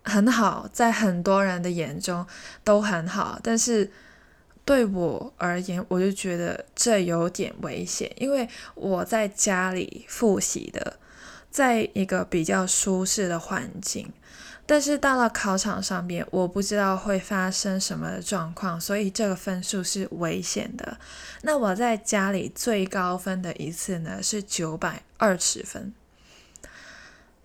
[0.08, 2.26] 很好，在很多人的眼中
[2.64, 3.90] 都很好，但是
[4.64, 10.98] 对我而言，我就觉得这有点危险，因为我在家里复习的，
[11.50, 14.12] 在一个比较舒适的环境。
[14.70, 20.98] 但是到了考场上面，我不知道会发生什么状况，所以这个分数是危险的。
[21.40, 25.94] 那我在家里最高分的一次呢是九百二十分，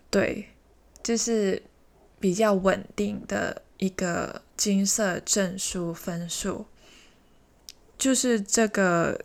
[0.10, 0.50] 对，
[1.02, 1.64] 就是
[2.24, 6.66] 比较稳定的一个金色证书分数。
[7.98, 9.20] 就是这个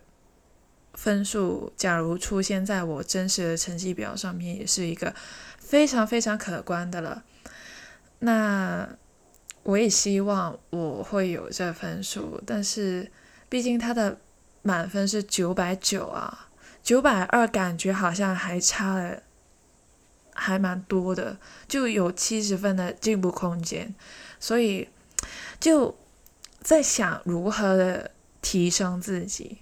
[0.95, 5.15] 分数，假如出现在我真实的成绩表上面，也是一个
[5.57, 7.23] 非常非常可观的了。
[8.19, 8.89] 那
[9.63, 13.09] 我也希望我会有这分数，但是
[13.47, 14.19] 毕竟他的
[14.61, 16.49] 满分是九百九啊，
[16.83, 19.23] 九百二感觉好像还差了，
[20.39, 23.93] 还蛮多的，就有七十分的进步空间，
[24.39, 24.87] 所以
[25.59, 25.97] 就
[26.61, 29.57] 在想如何的提升自己。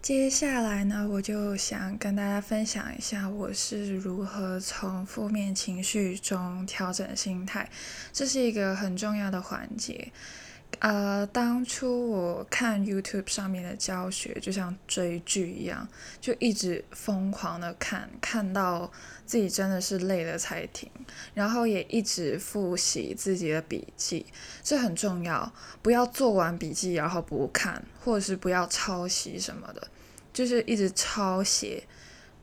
[0.00, 7.70] 接下来呢，我就想跟大家分享一下我是如何从负面情绪中调整心态，
[8.12, 10.10] 这是一个很重要的环节。
[10.80, 15.86] 呃，当初我看 YouTube 上面的教学，就像追剧一样，
[16.20, 18.90] 就一直疯狂的看，看到
[19.24, 20.90] 自己真的是累了才停，
[21.34, 24.26] 然后也一直复习自己的笔记，
[24.62, 29.88] 这很重要，不要做完笔记然后不看，或者是不要抄袭什么的。
[30.32, 31.84] 就是一直抄写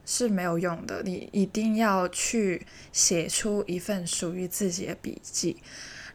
[0.06, 5.58] 是没有用的，你一定要去写出一份属于自己的笔记。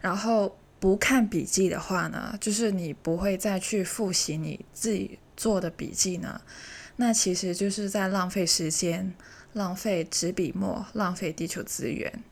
[0.00, 6.40] 然后不看笔记的话呢，就是你不会再去复习你自己做的笔记呢，
[6.96, 9.14] 那其实就是在浪费时间、
[9.52, 12.22] 浪费纸笔墨、浪费地球资源。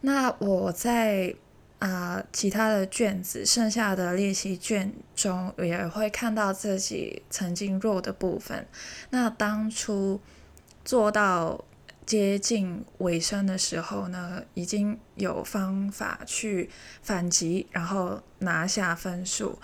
[0.00, 1.34] 那我在。
[1.82, 8.64] 啊，其他的卷子，剩下的练习卷中也会看到自己曾经弱的部分。
[9.10, 10.20] 那当初
[10.84, 11.64] 做到
[12.12, 16.68] 接近尾声的时候呢，已经有方法去
[17.00, 19.58] 反击，然后拿下分数。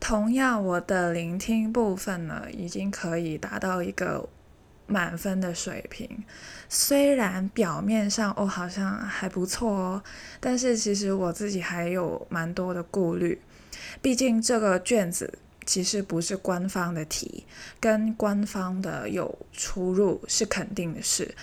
[0.00, 4.28] 同样，我的聆听部分呢，已经可以达到一个。
[4.88, 6.24] 满分的水平，
[6.68, 10.02] 虽然表面上哦好像还不错哦，
[10.38, 13.40] 但是其实我自己还有蛮多的顾虑。
[14.02, 17.46] 毕竟这个卷子其实不是官方的题，
[17.80, 21.34] 跟官方的有出入是肯定的事。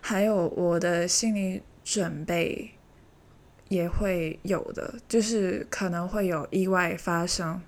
[0.00, 2.70] 还有我的心理准备
[3.68, 7.60] 也会有的，就是可能会有意外发生，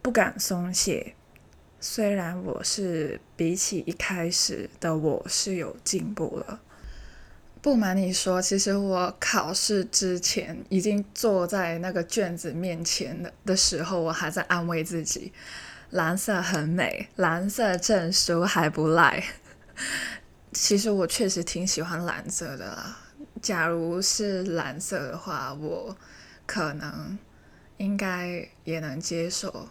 [0.00, 1.14] 不敢松懈。
[1.80, 6.60] 虽然我是比起一开始的我是有进步了，
[7.60, 15.32] 不瞒你说，其实我考试之前已经坐在那个卷子面前的的时候，我还在安慰自己，
[15.90, 19.22] 蓝色很美，蓝色证书还不赖。
[20.52, 22.96] 其实我确实挺喜欢蓝色的啦，
[23.40, 25.96] 假如是蓝色的话，我
[26.46, 27.18] 可能
[27.78, 29.68] 应该也能接受。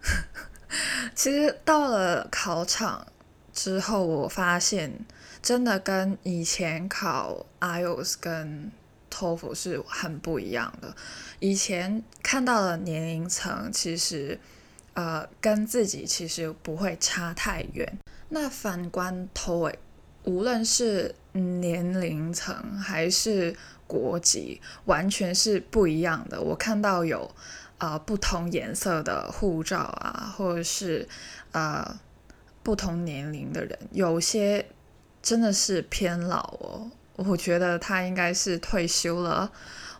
[1.14, 3.06] 其实到了考场
[3.52, 5.04] 之后，我发现
[5.42, 8.70] 真的跟以前考 IELTS 跟
[9.10, 10.94] TOEFL 是很不一样的。
[11.40, 14.38] 以前看到的年龄层，其实
[14.94, 17.98] 呃跟自己其实不会差太远。
[18.30, 19.76] 那反观 TOEIC，
[20.24, 23.54] 无论是年龄层还是
[23.86, 26.40] 国籍，完全是不一样的。
[26.40, 27.30] 我看到有。
[27.76, 31.06] 啊，不同颜色的护照啊，或者是
[31.50, 31.98] 呃
[32.62, 34.64] 不同年龄的人，有些
[35.20, 36.90] 真的是偏老哦。
[37.16, 39.50] 我觉得他应该是退休了，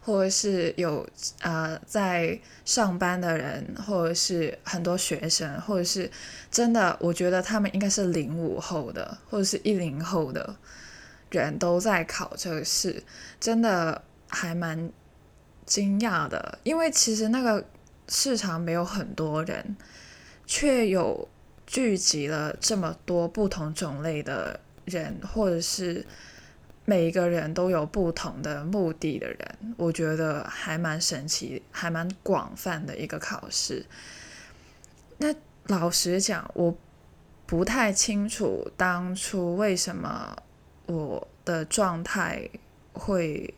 [0.05, 1.09] 或者是有
[1.41, 6.11] 呃在上班的人，或者是很多学生，或者是
[6.51, 10.55] 真的，我觉得他们应该是零五后的，或者是一零后的
[11.31, 13.03] 人都在考这个试，
[13.41, 14.91] 真的还蛮
[15.67, 17.65] 惊讶的，因为其实那个。
[18.07, 19.77] 市场没有很多人，
[20.45, 21.27] 却有
[21.67, 26.05] 聚集了这么多不同种类的人，或者是
[26.85, 33.87] 每一个人都有不同的目的的人，我觉得还蛮神奇，还蛮广泛的一个考试。
[35.19, 35.35] 那
[35.67, 36.77] 老实讲，我
[37.47, 40.37] 不太清楚当初为什么
[40.87, 42.49] 我的状态
[42.93, 43.55] 会。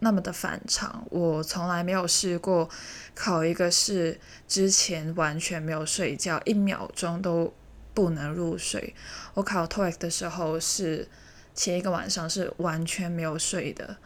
[0.00, 2.68] 那么的反常，我从来没有试过
[3.14, 7.54] 考一个试之前完全没有睡觉，一秒钟都
[7.94, 8.94] 不能入睡。
[9.32, 11.08] 我考 TOEIC 的时候是
[11.54, 13.96] 前一个晚上是完全没有睡的，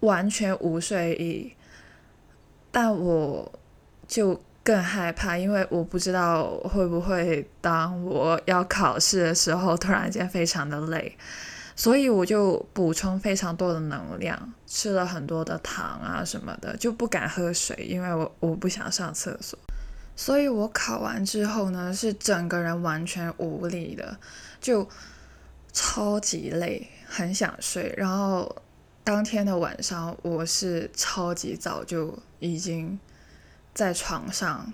[0.00, 1.54] 完全无睡意。
[2.70, 3.50] 但我
[4.06, 11.16] 就更害怕，因为我不知道会不会当我要考试的时候，突然间非常的累，
[11.74, 19.58] 所以我就补充非常多的能量，吃了很多的糖啊什么的，就不敢喝水，因为我我不想上厕所。
[20.14, 24.18] 所以我考完之后呢，是整个人完全无力的，
[24.60, 24.86] 就
[25.80, 27.94] 超级累，很想睡。
[27.96, 28.56] 然后
[29.04, 32.98] 当天的晚上，我是超级早就已经
[33.72, 34.72] 在床上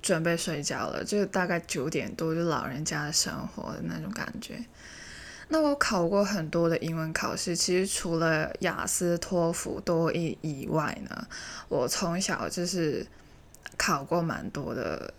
[0.00, 4.64] 准备睡觉了，就大概九点多，就老人家的生活的那种感觉。
[5.48, 11.28] 那我考过很多的英文考试，其实除了雅思、托福、多译以外呢，
[11.68, 13.06] 我从小就是。
[13.78, 15.12] 考过蛮多的，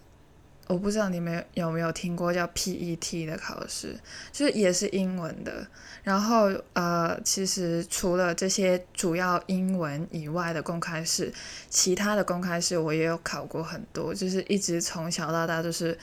[0.68, 3.96] 我不知道你们有没有听过叫 PET 的考试，
[4.32, 5.68] 就是也是英文的。
[6.04, 11.32] 然后呃，其实除了这些主要英文以外的公开试，
[11.70, 15.98] 其他的公开试我也有考过很多，就是一直从小到大都是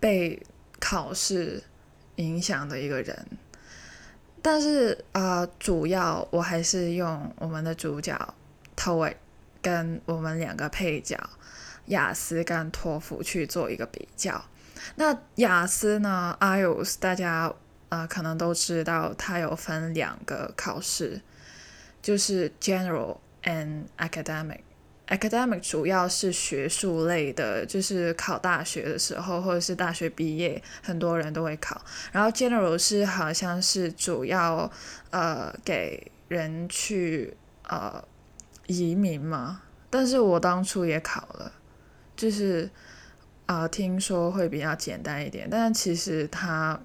[0.00, 0.40] 被
[0.80, 1.62] 考试
[2.16, 3.26] 影响的一个人。
[4.42, 8.34] 但是啊，主要我还是用我们的主角
[8.76, 9.14] Toy。
[9.60, 11.18] 跟我们两个配角
[11.88, 14.42] 雅思跟托福去做一个比较。
[14.94, 17.52] 那雅思呢，IELTS 大家
[17.90, 21.20] 呃可能都知道，它有分两个考试，
[22.00, 24.60] 就是 General and Academic。
[25.08, 31.80] Academic 主要是学术类的，就是考大学的时候或者是大学毕业，很多人都会考。
[32.12, 34.70] 然后 General 是好像是主要
[35.10, 37.36] 呃给人去
[37.68, 38.02] 呃。
[38.70, 41.50] 移民嘛，但是我当初也考了，
[42.18, 42.68] 就是
[43.46, 46.78] 啊，听说会比较简单一点，但其实它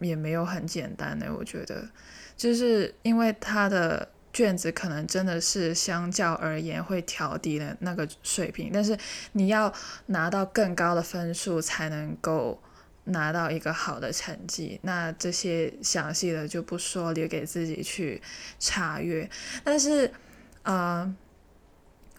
[0.00, 1.88] 也没有很简单的，我觉得，
[2.36, 8.98] 就是因为它的卷子可能真的是相较而言会调低了那个水平，但是
[9.32, 9.72] 你要
[10.06, 12.60] 拿到更高的分数才能够
[13.04, 18.20] 拿到一个好的成绩，那这些详细的就不说，留给自己去
[18.58, 19.30] 查阅，
[19.62, 20.10] 但是
[20.64, 21.14] 啊。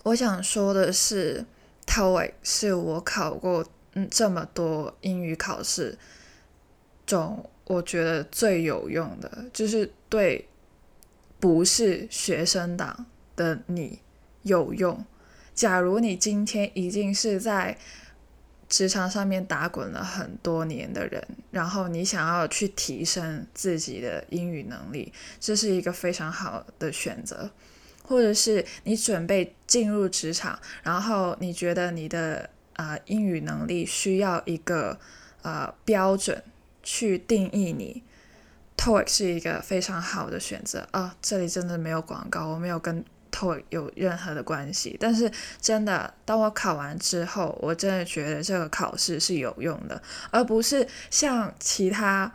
[0.03, 1.45] 我想说的是
[1.91, 5.97] ，TOEIC 是我考过嗯这么多英语考试
[7.05, 10.47] 中，我觉得最有用的，就是对
[11.39, 13.99] 不是学生党的你
[14.43, 15.03] 有用。
[15.53, 17.77] 假如你今天已经是在
[18.69, 25.11] 职场上面打滚了很多年的人，然后你想要去提升自己的英语能力，
[25.41, 27.51] 这是一个非常好的选择。
[28.11, 34.99] 或者是你准备进入职场，然后你觉得你的呃英语能力需要一个
[35.43, 36.43] 呃标准
[36.83, 38.03] 去定义你
[38.75, 41.15] ，TOEIC 是一个非常好的选择啊！
[41.21, 45.31] 这里真的没有广告，我没有跟 TOEIC 有任何的关系，但是
[45.61, 52.29] 真的，当我考完之后，我真的觉得这个考试是有用的，而不是像其他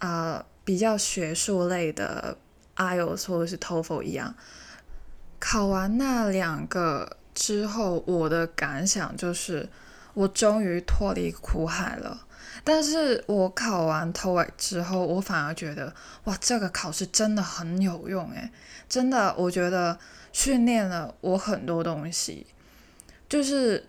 [0.00, 2.36] 呃比较学术类的
[2.76, 4.34] IELTS 或者是 TOEFL 一样。
[5.46, 9.68] 考完那两个之后，我的感想就是，
[10.14, 12.26] 我终于脱离苦海了。
[12.64, 18.50] 但是我考完 TOEIC 之后，我反而觉得，哇，这个考试真的很有用诶，
[18.88, 19.98] 真的，我觉得
[20.32, 22.46] 训练了我很多东西，
[23.28, 23.86] 就是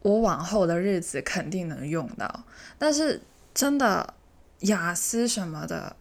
[0.00, 2.44] 我往后的日子肯定能用到。
[2.78, 3.20] 但是
[3.52, 4.14] 真的，
[4.60, 5.94] 雅思什么的，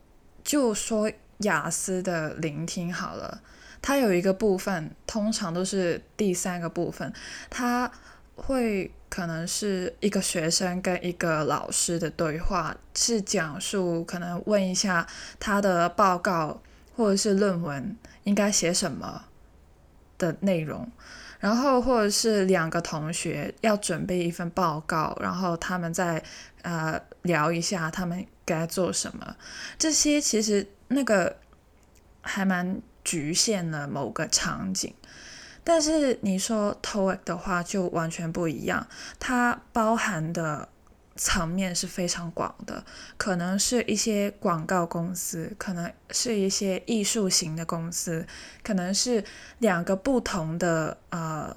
[0.45, 3.41] 就说雅思的聆听好了。
[3.81, 7.13] 它有一个部分，通常都是第三个部分，
[7.49, 7.91] 它
[8.35, 15.07] 会可能是一个学生跟一个老师的对话，是讲述可能问一下
[15.39, 16.61] 他的报告
[16.95, 19.25] 或者是论文应该写什么
[20.17, 20.91] 的内容，
[21.39, 26.21] 然后或者是两个同学要准备一份报告，然后他们再
[26.63, 29.35] 呃聊一下他们该做什么，
[29.79, 31.37] 这些其实那个
[32.21, 32.81] 还蛮。
[33.07, 34.93] 局限了某个场景，
[35.63, 38.85] 但是你说 TOEIC 的话就完全不一样，
[39.17, 40.67] 它包含的
[41.15, 42.83] 层面是非常广的，
[43.15, 48.27] 可能是一些广告公司，可能是一些艺术型的公司，
[48.61, 49.23] 可能是
[49.59, 51.55] 两个不同的呃。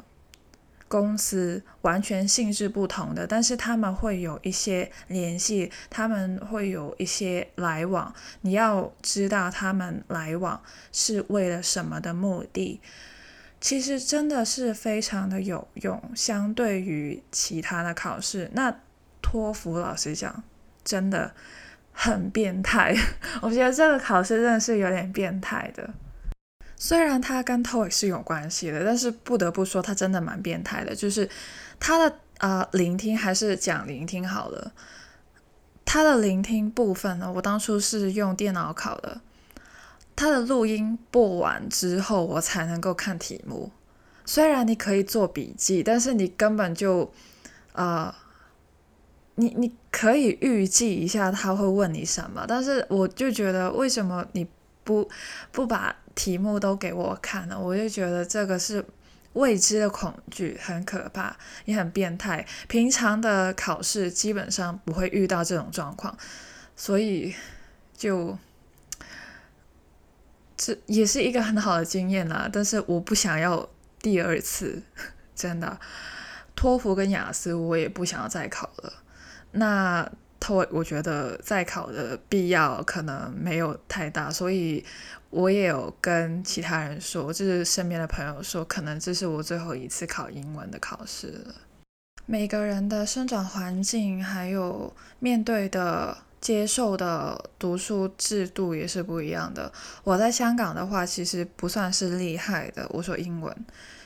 [0.90, 8.12] 公司完全性质不同的，但是他们会有一些联系，他们会有一些来往。
[8.40, 10.60] 你要知道他们来往
[10.90, 12.80] 是为了什么的目的，
[13.60, 16.02] 其实真的是非常的有用。
[16.16, 18.74] 相对于其他的考试，那
[19.22, 20.42] 托福老师讲
[20.82, 21.32] 真的
[21.92, 22.92] 很变态。
[23.40, 25.88] 我觉得这个考试真的是有点变态的。
[26.82, 30.96] 虽然它跟 TOEIC 是有关系的，但是不得不说它真的蛮变态的。
[30.96, 31.28] 就是
[31.78, 34.72] 它的呃聆听还是讲聆听好了。
[35.84, 39.20] 他的聆听部分呢，我当初是用电脑考的。
[40.16, 43.70] 他的录音播完之后，我才能够看题目。
[44.24, 47.12] 虽然你可以做笔记，但是你根本就
[47.74, 48.14] 呃，
[49.34, 54.46] 你你可以预计一下他会问你什么，但是我就觉得为什么你
[54.84, 55.06] 不
[55.50, 57.58] 不把题目都给我看了？
[57.58, 58.84] 我就觉得这个是
[59.34, 62.44] 未知的恐惧，很可怕，也很变态。
[62.68, 66.16] 平常的考试基本上不会遇到这种状况，
[66.76, 67.34] 所以
[67.96, 68.36] 就
[70.56, 72.48] 这也是一个很好的经验啦。
[72.52, 73.68] 但是我不想要
[74.00, 74.82] 第二次，
[75.34, 75.78] 真的，
[76.54, 78.92] 托福跟雅思我也不想要再考了。
[79.52, 80.10] 那。
[80.42, 84.82] 托我觉得再考的必要可能没有太大，所以
[85.30, 91.54] 我也有跟其他人说，就是身边的朋友说，可能这是我最后一次考英文的考试了。
[92.26, 99.72] 每个人的生长环境还有面对的、接受的读书制度也是不一样的。
[100.04, 102.86] 我在香港的话，其实不算是厉害的。
[102.90, 103.56] 我说英文，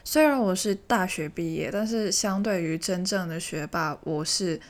[0.05, 4.61] 虽然我是大学毕业，但是相对于真正的学霸，我是。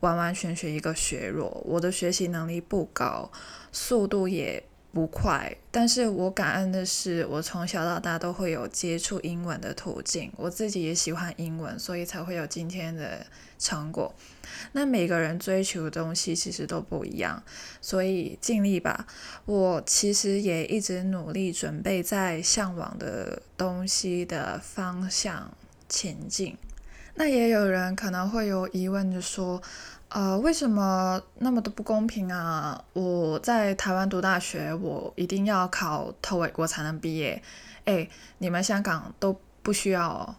[0.00, 3.28] 完完全全一个学弱，我的学习能力不高，
[3.72, 4.62] 速度也
[4.98, 5.54] 不快。
[5.70, 13.24] 但是我感恩的是，我从小到大都会有接触英文的途径，我自己也喜欢英文，所以才会有今天的
[13.60, 14.12] 成果。
[14.72, 17.40] 那每个人追求的东西其实都不一样，
[17.80, 19.06] 所以尽力吧。
[19.44, 25.54] 我其实也一直努力准备在向往的东西的方向
[25.88, 26.56] 前进。
[27.14, 29.62] 那也有人可能会有疑问，就说，
[30.10, 32.82] 呃，为什么那么的不公平啊？
[32.94, 37.42] 我在台湾读大学，我一定要考 TOEIC 我才能毕业，
[37.84, 40.36] 哎，你们香港都不需要，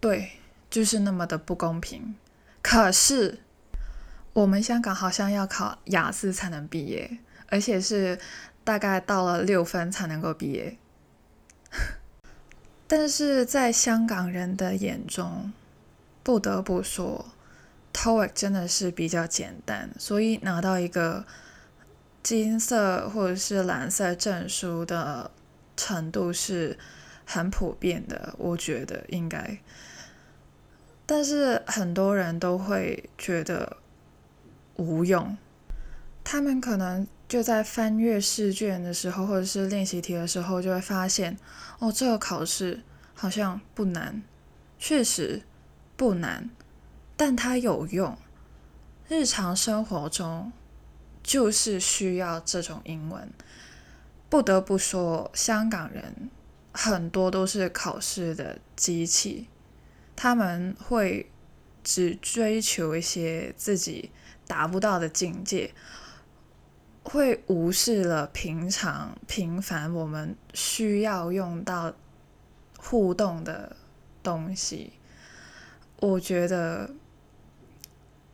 [0.00, 0.30] 对，
[0.70, 2.14] 就是那么的不公平。
[2.62, 3.40] 可是
[4.32, 7.18] 我们香港好像要考雅思才能毕业，
[7.48, 8.18] 而且是
[8.64, 10.78] 大概到了六分才能够毕业，
[12.88, 15.52] 但是在香港人的眼中。
[16.22, 17.24] 不得不说
[18.00, 21.26] ，TOEIC 真的是比较简单，所以拿到一个
[22.22, 25.30] 金色或者是蓝色证书的
[25.76, 26.78] 程度是
[27.26, 29.58] 很普遍的，我觉得应该。
[31.04, 33.76] 但是很多人都会觉得
[34.76, 35.36] 无用，
[36.24, 41.36] 他们可能就在翻阅试卷的时候，或者是练习题的时候，就会发现，
[41.78, 42.80] 哦，这个考试
[43.12, 44.22] 好像不难，
[44.78, 45.42] 确实。
[45.96, 46.48] 不难，
[47.20, 48.16] 但它有用。
[49.06, 50.50] 日常生活中
[51.22, 53.30] 就是需要这种英文。
[54.30, 56.30] 不得不说，香港人
[56.72, 59.48] 很多都是考试的机器，
[60.16, 61.30] 他们会
[61.84, 64.10] 只追求一些自己
[64.46, 65.74] 达不到的境界，
[67.02, 71.92] 会无视了平常平凡我们需要用到
[72.78, 73.76] 互动的
[74.22, 74.94] 东西。
[75.98, 76.90] 我觉得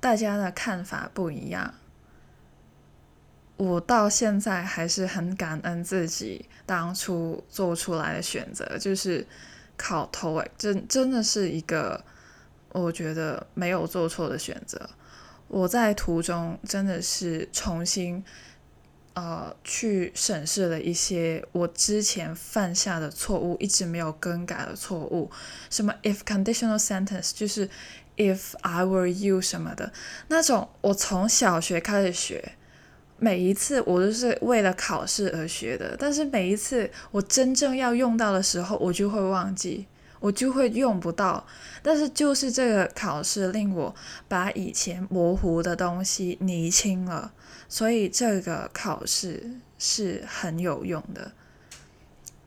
[0.00, 1.74] 大家的看法不一样。
[3.56, 9.26] 我到现在还是很感恩自己当初做出来的选择，就是
[9.76, 12.04] 考 TOEIC，真真的是一个
[12.72, 14.90] 我觉得没有做错的选择。
[15.48, 18.24] 我在途中真的是重新。
[19.18, 25.30] 呃，去审视了一些我之前犯下的错误，一直没有更改的错误，
[25.70, 27.66] 什么 if conditional sentence 就是
[28.16, 29.92] if I were you 什么的
[30.28, 32.52] 那种，我从小学开始学，
[33.18, 39.86] 每一次我都是为了考试而学的，但是每一次我真正要用到的时候，我就会忘记。
[40.18, 41.46] 我就会用不到，
[41.82, 43.94] 但是就是这个考试令我
[44.26, 47.32] 把以前模糊的东西厘清了，
[47.68, 51.32] 所以这个考试是很有用的。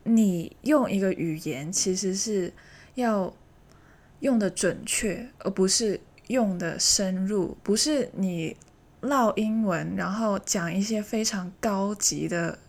[0.03, 2.51] 你用一个语言其实是
[2.95, 3.31] 要
[4.19, 8.57] 用的准确，而不是用的深入，不是你
[9.01, 12.59] 唠英文然后讲一些非常高级的。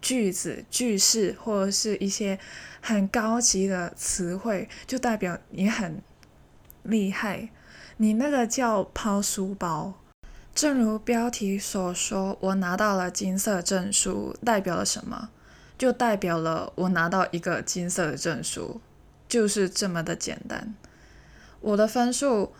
[0.00, 2.38] 句子、句式或者是一些
[2.82, 6.02] 很高级的词汇，就代表你很
[6.82, 7.48] 厉害。
[7.96, 9.94] 你那个叫抛书包。
[10.54, 15.30] 正如标题所说，我拿到了金色证书，代表了什么？
[15.78, 18.82] 就代表了我拿到一个金色的证书，
[19.34, 20.72] 就是这么的简单。
[21.60, 22.52] 我的分数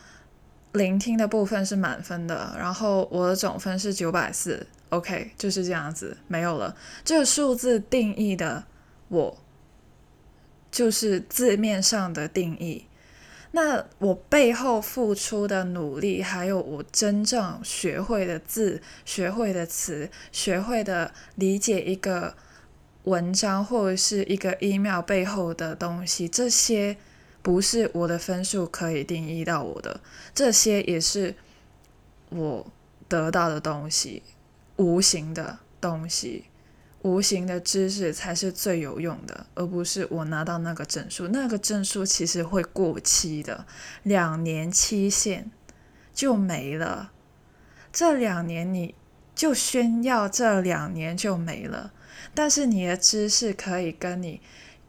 [0.72, 6.76] 聆听的部分是满分的，然后我的总分是九百四，OK，就是这样子，没有了。
[7.04, 8.64] 这个数字定义的
[9.06, 9.38] 我，
[10.72, 12.86] 就是字面上的定义。
[13.52, 22.34] 那我背后付出的努力，还有我真正学会的字、学会的词、学会的理解一个
[23.04, 26.96] 文章或者是一个 email 背后的东西，这些
[27.42, 30.00] 不是我的分数可以定义到我的，
[30.34, 31.34] 这些也是
[32.30, 32.66] 我
[33.08, 34.22] 得到的东西，
[34.76, 36.44] 无形的东西。
[37.02, 41.28] 无形的知识才是最有用的，而不是我拿到那个证书。
[41.28, 43.66] 那个证书其实会过期的，
[44.04, 45.50] 两年期限
[46.14, 47.12] 就没了。
[47.92, 48.94] 这两年你
[49.34, 51.92] 就炫耀，这两年就没了。
[52.32, 54.40] 但是你的知识可以跟你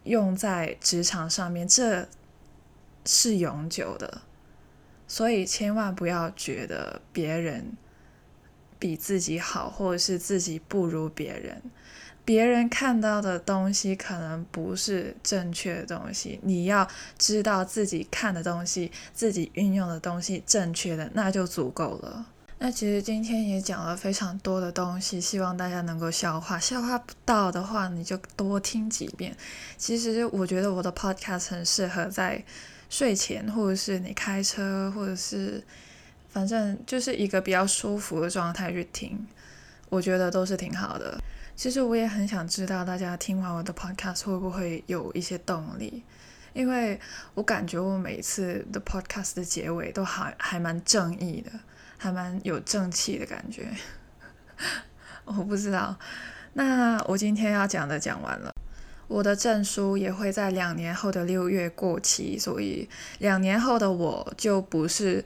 [0.03, 2.07] 用在职场上面，这
[3.05, 4.21] 是永久的。
[5.07, 7.77] 所以千万不要觉得别人
[8.79, 11.61] 比自己好，或者是自己不如别人。
[12.23, 16.87] 别人看到的东西可能不是正确的东西，你要
[17.19, 22.25] 知道自己看的东西、自己运用的东西正确的，那就足够了。
[22.57, 26.57] 那其实今天也讲了非常多的东西，希望大家能够消化。
[26.57, 29.35] 消化不到的话，你就多听几遍。
[29.77, 32.43] 其实我觉得我的 podcast 很适合在
[32.89, 35.61] 睡前，或者是你开车，或者是
[36.29, 39.27] 反正就是一个比较舒服的状态去听，
[39.89, 41.19] 我觉得都是挺好的。
[41.55, 46.03] 其实我也很想知道大家听完我的 podcast 会不会有一些动力，
[46.53, 46.99] 因为
[47.33, 51.51] 我感觉我每次的 podcast 的结尾都还还蛮正义的，
[51.97, 53.67] 还蛮有正气的感觉。
[55.25, 55.97] 我不知道，
[56.53, 58.51] 那我今天要讲的讲完了，
[59.07, 62.87] 我的证书也会在两年后的六月过期，所以
[63.19, 65.25] 两年后的我就不是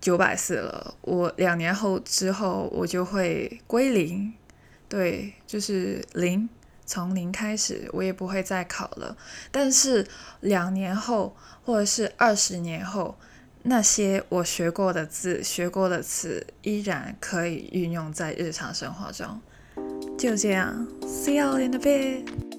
[0.00, 4.32] 九百四了，我两年后之后我就会归零。
[4.86, 6.48] 对，就是零，
[6.84, 9.16] 从零开始，我也不会再考了。
[9.50, 10.06] 但是
[10.40, 13.16] 两年后，或者是二十年后，
[13.66, 19.40] 那些我学过的字、学过的词，依然可以运用在日常生活中。
[20.18, 22.53] 就这样，See you in the bit。